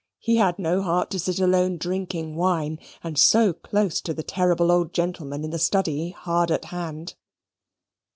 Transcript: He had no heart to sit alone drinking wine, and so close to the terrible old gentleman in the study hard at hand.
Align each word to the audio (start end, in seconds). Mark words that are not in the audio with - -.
He 0.17 0.37
had 0.37 0.57
no 0.57 0.81
heart 0.81 1.11
to 1.11 1.19
sit 1.19 1.37
alone 1.39 1.77
drinking 1.77 2.33
wine, 2.35 2.79
and 3.03 3.19
so 3.19 3.53
close 3.53 4.01
to 4.01 4.15
the 4.15 4.23
terrible 4.23 4.71
old 4.71 4.93
gentleman 4.95 5.43
in 5.43 5.51
the 5.51 5.59
study 5.59 6.09
hard 6.09 6.49
at 6.49 6.65
hand. 6.65 7.13